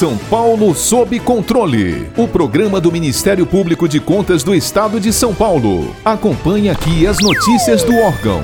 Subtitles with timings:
[0.00, 2.08] São Paulo sob controle.
[2.16, 5.94] O programa do Ministério Público de Contas do Estado de São Paulo.
[6.02, 8.42] Acompanhe aqui as notícias do órgão.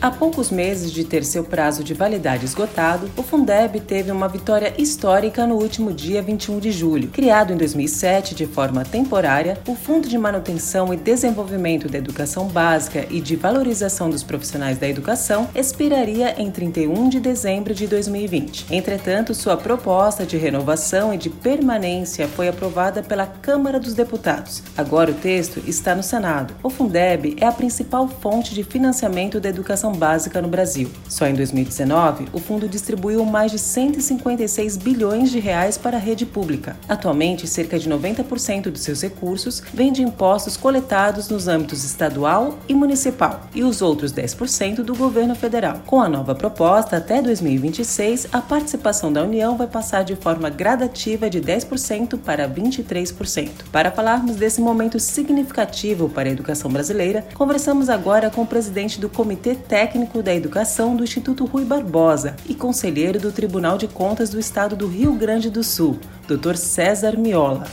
[0.00, 4.74] Há poucos meses de ter seu prazo de validade esgotado, o Fundeb teve uma vitória
[4.76, 7.08] histórica no último dia 21 de julho.
[7.08, 13.06] Criado em 2007 de forma temporária, o Fundo de Manutenção e Desenvolvimento da Educação Básica
[13.10, 18.66] e de Valorização dos Profissionais da Educação expiraria em 31 de dezembro de 2020.
[18.70, 24.62] Entretanto, sua proposta de renovação e de permanência foi aprovada pela Câmara dos Deputados.
[24.76, 26.54] Agora o texto está no Senado.
[26.62, 30.90] O Fundeb é a principal fonte de financiamento da educação básica no Brasil.
[31.08, 36.26] Só em 2019, o fundo distribuiu mais de 156 bilhões de reais para a rede
[36.26, 36.76] pública.
[36.88, 42.74] Atualmente, cerca de 90% dos seus recursos vem de impostos coletados nos âmbitos estadual e
[42.74, 45.82] municipal, e os outros 10% do governo federal.
[45.86, 51.30] Com a nova proposta, até 2026, a participação da União vai passar de forma gradativa
[51.30, 53.50] de 10% para 23%.
[53.70, 59.08] Para falarmos desse momento significativo para a educação brasileira, conversamos agora com o presidente do
[59.08, 64.30] Comitê Técnico técnico da educação do Instituto Rui Barbosa e conselheiro do Tribunal de Contas
[64.30, 66.56] do Estado do Rio Grande do Sul, Dr.
[66.56, 67.66] César Miola.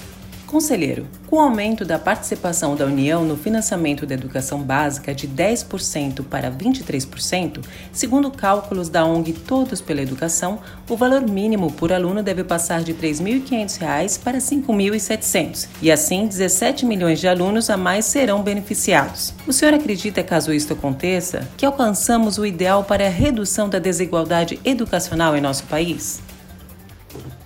[0.54, 6.24] Conselheiro, com o aumento da participação da União no financiamento da educação básica de 10%
[6.26, 12.44] para 23%, segundo cálculos da ONG Todos pela Educação, o valor mínimo por aluno deve
[12.44, 18.06] passar de R$ 3.500 para R$ 5.700, e assim 17 milhões de alunos a mais
[18.06, 19.34] serão beneficiados.
[19.48, 24.60] O senhor acredita, caso isto aconteça, que alcançamos o ideal para a redução da desigualdade
[24.64, 26.22] educacional em nosso país?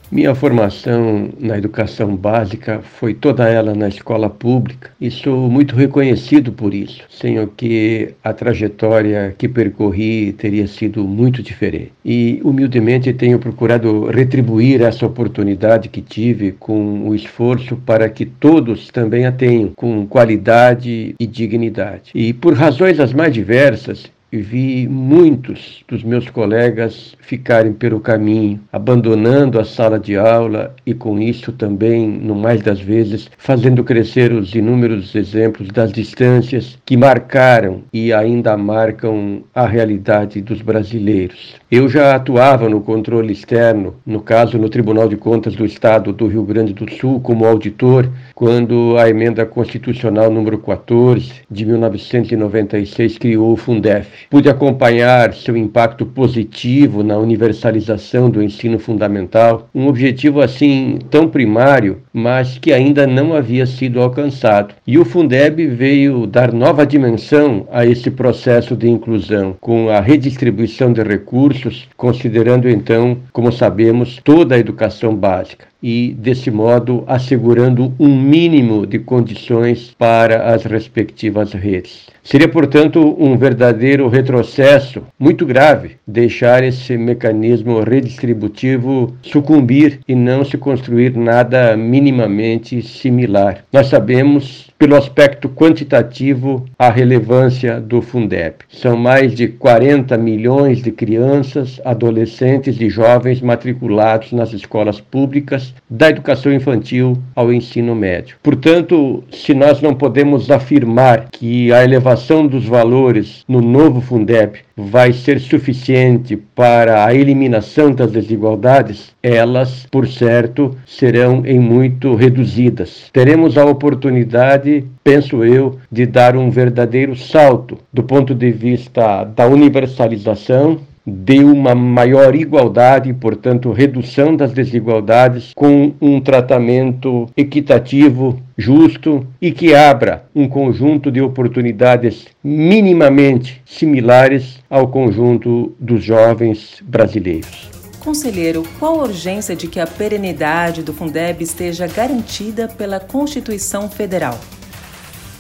[0.09, 6.53] Minha formação na educação básica foi toda ela na escola pública e sou muito reconhecido
[6.53, 11.91] por isso, sem o que a trajetória que percorri teria sido muito diferente.
[12.05, 18.88] E humildemente tenho procurado retribuir essa oportunidade que tive com o esforço para que todos
[18.88, 22.11] também a tenham com qualidade e dignidade.
[22.15, 29.60] E por razões as mais diversas, vi muitos dos meus colegas ficarem pelo caminho, abandonando
[29.60, 34.54] a sala de aula e com isso também, no mais das vezes, fazendo crescer os
[34.54, 41.55] inúmeros exemplos das distâncias que marcaram e ainda marcam a realidade dos brasileiros.
[41.71, 46.27] Eu já atuava no controle externo, no caso no Tribunal de Contas do Estado do
[46.27, 53.54] Rio Grande do Sul, como auditor, quando a emenda constitucional número 14 de 1996 criou
[53.54, 54.17] o Fundef.
[54.30, 62.02] Pude acompanhar seu impacto positivo na universalização do ensino fundamental, um objetivo assim tão primário,
[62.11, 64.76] mas que ainda não havia sido alcançado.
[64.86, 70.92] E o Fundeb veio dar nova dimensão a esse processo de inclusão, com a redistribuição
[70.92, 78.20] de recursos, considerando então, como sabemos, toda a educação básica e, desse modo, assegurando um
[78.20, 82.08] mínimo de condições para as respectivas redes.
[82.23, 90.58] Seria, portanto, um verdadeiro retrocesso muito grave deixar esse mecanismo redistributivo sucumbir e não se
[90.58, 93.64] construir nada minimamente similar.
[93.72, 98.55] Nós sabemos pelo aspecto quantitativo, a relevância do Fundeb.
[98.70, 106.10] São mais de 40 milhões de crianças, adolescentes e jovens matriculados nas escolas públicas, da
[106.10, 108.38] educação infantil ao ensino médio.
[108.43, 115.11] Portanto, se nós não podemos afirmar que a elevação dos valores no novo Fundeb vai
[115.11, 123.10] ser suficiente para a eliminação das desigualdades, elas, por certo, serão em muito reduzidas.
[123.11, 129.48] Teremos a oportunidade, penso eu, de dar um verdadeiro salto do ponto de vista da
[129.48, 139.51] universalização de uma maior igualdade, portanto, redução das desigualdades, com um tratamento equitativo, justo e
[139.51, 147.69] que abra um conjunto de oportunidades minimamente similares ao conjunto dos jovens brasileiros.
[148.04, 154.38] Conselheiro, qual a urgência de que a perenidade do Fundeb esteja garantida pela Constituição Federal?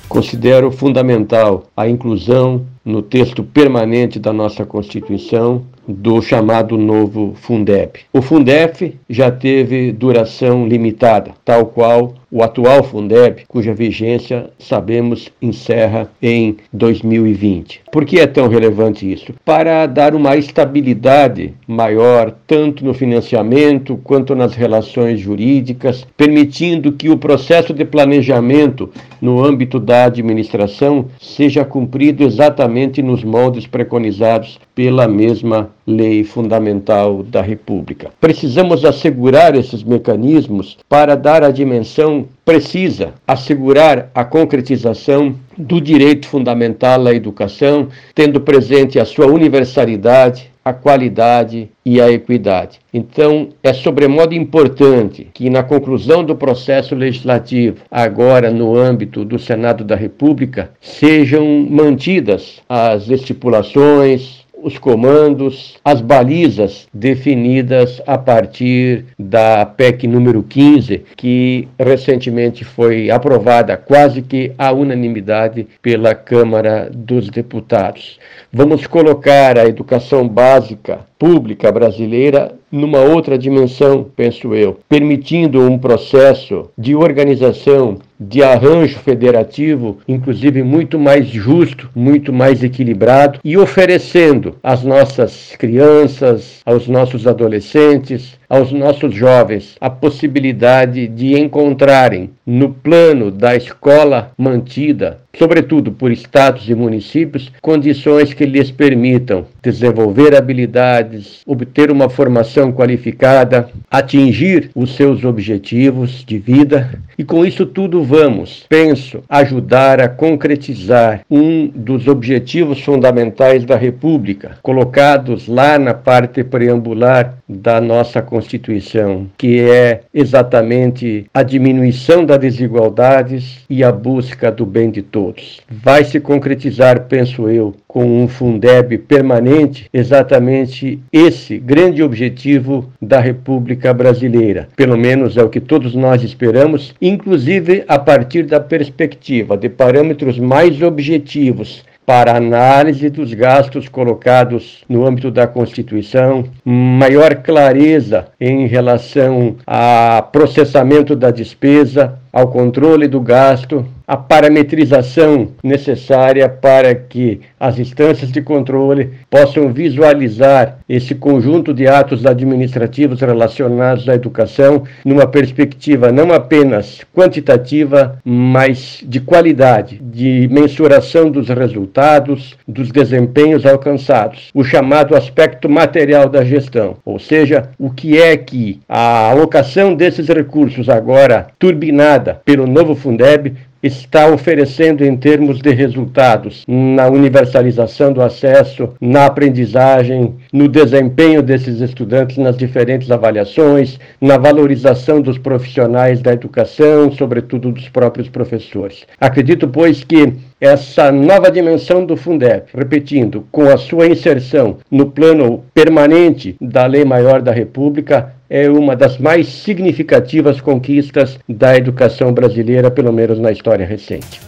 [0.07, 7.99] Considero fundamental a inclusão no texto permanente da nossa Constituição do chamado novo Fundeb.
[8.11, 16.11] O Fundef já teve duração limitada, tal qual o atual Fundeb, cuja vigência, sabemos, encerra
[16.21, 17.81] em 2020.
[17.89, 19.33] Por que é tão relevante isso?
[19.45, 27.17] Para dar uma estabilidade maior, tanto no financiamento quanto nas relações jurídicas, permitindo que o
[27.17, 28.91] processo de planejamento
[29.21, 37.41] no âmbito da administração seja cumprido exatamente nos moldes preconizados pela mesma lei fundamental da
[37.41, 38.11] República.
[38.21, 47.07] Precisamos assegurar esses mecanismos para dar a dimensão precisa, assegurar a concretização do direito fundamental
[47.07, 52.79] à educação, tendo presente a sua universalidade, a qualidade e a equidade.
[52.93, 59.83] Então, é sobremodo importante que, na conclusão do processo legislativo, agora no âmbito do Senado
[59.83, 70.07] da República, sejam mantidas as estipulações, os comandos, as balizas definidas a partir da PEC
[70.07, 78.19] número 15, que recentemente foi aprovada quase que à unanimidade pela Câmara dos Deputados.
[78.51, 86.69] Vamos colocar a educação básica pública brasileira numa outra dimensão, penso eu, permitindo um processo
[86.77, 94.83] de organização, de arranjo federativo, inclusive muito mais justo, muito mais equilibrado e oferecendo às
[94.83, 103.55] nossas crianças, aos nossos adolescentes, aos nossos jovens a possibilidade de encontrarem no plano da
[103.57, 112.09] escola mantida, sobretudo por estados e municípios, condições que lhes permitam desenvolver habilidades, obter uma
[112.09, 116.89] formação qualificada, atingir os seus objetivos de vida.
[117.17, 124.57] E com isso tudo vamos, penso, ajudar a concretizar um dos objetivos fundamentais da República,
[124.63, 133.65] colocados lá na parte preambular da nossa Constituição, que é exatamente a diminuição das desigualdades
[133.67, 135.61] e a busca do bem de todos.
[135.67, 143.91] Vai se concretizar, penso eu, com um Fundeb permanente, exatamente esse grande objetivo da República
[143.91, 144.69] Brasileira.
[144.75, 150.37] Pelo menos é o que todos nós esperamos, inclusive a partir da perspectiva de parâmetros
[150.37, 159.57] mais objetivos para análise dos gastos colocados no âmbito da Constituição, maior clareza em relação
[159.67, 168.31] a processamento da despesa, ao controle do gasto, a parametrização necessária para que as instâncias
[168.31, 176.31] de controle possam visualizar esse conjunto de atos administrativos relacionados à educação numa perspectiva não
[176.31, 185.67] apenas quantitativa, mas de qualidade, de mensuração dos resultados, dos desempenhos alcançados, o chamado aspecto
[185.67, 192.39] material da gestão, ou seja, o que é que a alocação desses recursos agora turbinada
[192.45, 200.35] pelo novo Fundeb está oferecendo em termos de resultados na universalização do acesso, na aprendizagem,
[200.51, 207.89] no desempenho desses estudantes nas diferentes avaliações, na valorização dos profissionais da educação, sobretudo dos
[207.89, 209.05] próprios professores.
[209.19, 215.63] Acredito, pois, que essa nova dimensão do Fundeb, repetindo, com a sua inserção no plano
[215.73, 222.89] permanente da Lei Maior da República, é uma das mais significativas conquistas da educação brasileira,
[222.89, 224.46] pelo menos na história recente.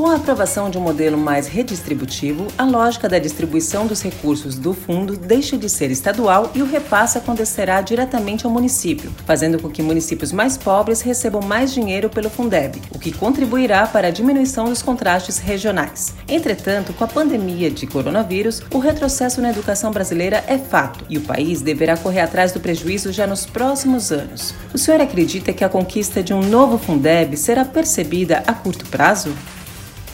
[0.00, 4.72] Com a aprovação de um modelo mais redistributivo, a lógica da distribuição dos recursos do
[4.72, 9.82] fundo deixa de ser estadual e o repasse acontecerá diretamente ao município, fazendo com que
[9.82, 14.80] municípios mais pobres recebam mais dinheiro pelo Fundeb, o que contribuirá para a diminuição dos
[14.80, 16.14] contrastes regionais.
[16.26, 21.24] Entretanto, com a pandemia de coronavírus, o retrocesso na educação brasileira é fato e o
[21.24, 24.54] país deverá correr atrás do prejuízo já nos próximos anos.
[24.72, 29.34] O senhor acredita que a conquista de um novo Fundeb será percebida a curto prazo?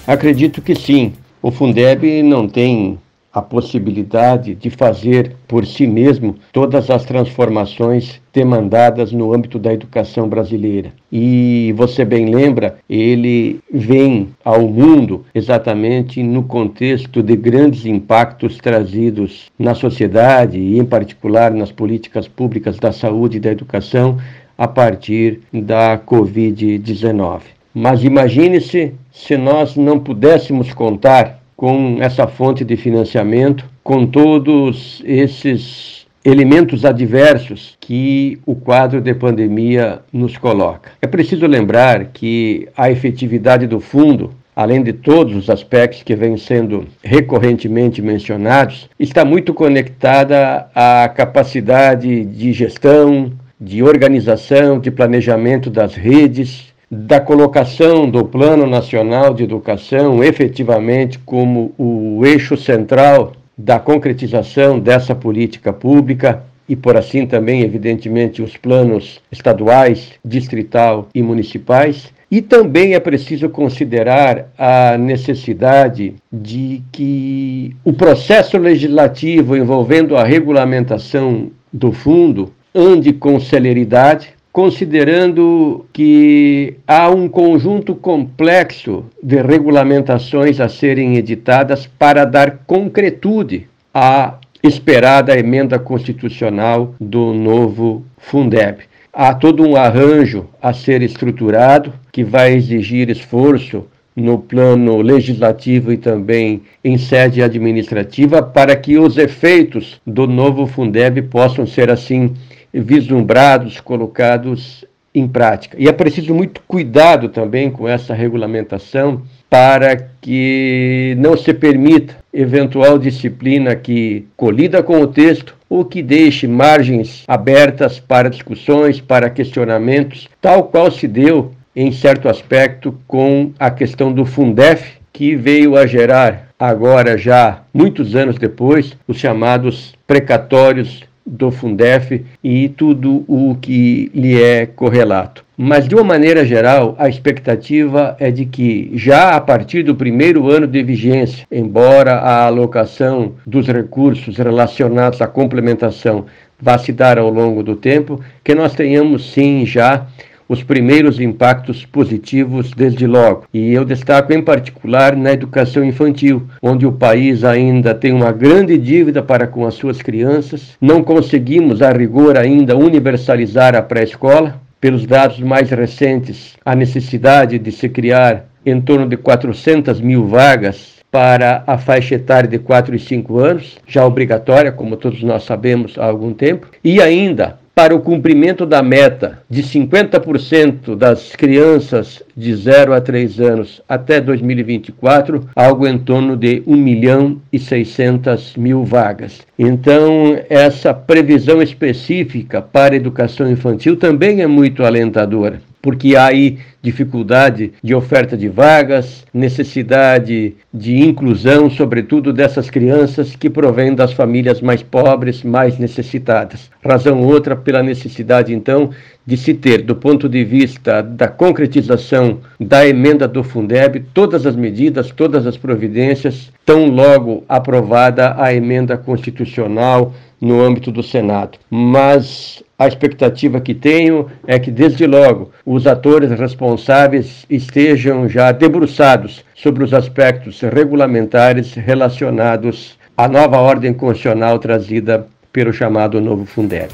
[0.06, 1.14] Acredito que sim.
[1.42, 2.98] O Fundeb não tem
[3.32, 10.28] a possibilidade de fazer por si mesmo todas as transformações demandadas no âmbito da educação
[10.28, 10.92] brasileira.
[11.12, 19.50] E você bem lembra, ele vem ao mundo exatamente no contexto de grandes impactos trazidos
[19.58, 24.18] na sociedade e, em particular, nas políticas públicas da saúde e da educação
[24.56, 27.55] a partir da Covid-19.
[27.78, 36.06] Mas imagine-se se nós não pudéssemos contar com essa fonte de financiamento, com todos esses
[36.24, 40.92] elementos adversos que o quadro de pandemia nos coloca.
[41.02, 46.38] É preciso lembrar que a efetividade do fundo além de todos os aspectos que vêm
[46.38, 53.30] sendo recorrentemente mencionados, está muito conectada à capacidade de gestão,
[53.60, 61.72] de organização, de planejamento das redes, da colocação do Plano Nacional de Educação efetivamente como
[61.76, 69.20] o eixo central da concretização dessa política pública e por assim também, evidentemente, os planos
[69.30, 72.12] estaduais, distrital e municipais.
[72.28, 81.52] E também é preciso considerar a necessidade de que o processo legislativo envolvendo a regulamentação
[81.72, 91.18] do fundo ande com celeridade, considerando que há um conjunto complexo de regulamentações a serem
[91.18, 98.78] editadas para dar concretude à esperada emenda constitucional do novo Fundeb.
[99.12, 103.84] Há todo um arranjo a ser estruturado que vai exigir esforço
[104.16, 111.20] no plano legislativo e também em sede administrativa para que os efeitos do novo Fundeb
[111.24, 112.34] possam ser assim
[112.72, 115.76] vislumbrados, colocados em prática.
[115.80, 122.98] E é preciso muito cuidado também com essa regulamentação para que não se permita eventual
[122.98, 130.28] disciplina que colida com o texto ou que deixe margens abertas para discussões, para questionamentos,
[130.40, 135.86] tal qual se deu em certo aspecto com a questão do Fundef, que veio a
[135.86, 144.10] gerar agora já muitos anos depois os chamados precatórios do Fundef e tudo o que
[144.14, 145.44] lhe é correlato.
[145.58, 150.50] Mas, de uma maneira geral, a expectativa é de que, já a partir do primeiro
[150.50, 156.26] ano de vigência, embora a alocação dos recursos relacionados à complementação
[156.60, 160.06] vá se dar ao longo do tempo, que nós tenhamos sim já
[160.48, 163.44] os primeiros impactos positivos desde logo.
[163.52, 168.78] E eu destaco em particular na educação infantil, onde o país ainda tem uma grande
[168.78, 170.76] dívida para com as suas crianças.
[170.80, 174.60] Não conseguimos, a rigor, ainda universalizar a pré-escola.
[174.78, 180.96] Pelos dados mais recentes, a necessidade de se criar em torno de 400 mil vagas
[181.10, 185.96] para a faixa etária de 4 e 5 anos, já obrigatória, como todos nós sabemos
[185.98, 192.56] há algum tempo, e ainda para o cumprimento da meta de 50% das crianças de
[192.56, 198.82] 0 a 3 anos até 2024, algo em torno de 1 milhão e 600 mil
[198.82, 199.42] vagas.
[199.58, 206.58] Então, essa previsão específica para a educação infantil também é muito alentadora porque há aí
[206.82, 214.60] dificuldade de oferta de vagas, necessidade de inclusão, sobretudo dessas crianças que provêm das famílias
[214.60, 216.68] mais pobres, mais necessitadas.
[216.84, 218.90] Razão outra pela necessidade, então,
[219.24, 224.56] de se ter, do ponto de vista da concretização da emenda do Fundeb, todas as
[224.56, 231.58] medidas, todas as providências, tão logo aprovada a emenda constitucional no âmbito do Senado.
[231.70, 239.44] Mas a expectativa que tenho é que, desde logo, os atores responsáveis estejam já debruçados
[239.54, 246.92] sobre os aspectos regulamentares relacionados à nova ordem constitucional trazida pelo chamado novo Fundeb.